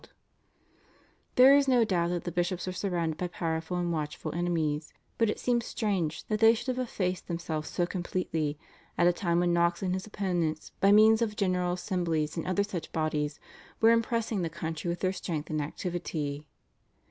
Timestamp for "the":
2.23-2.31, 14.41-14.49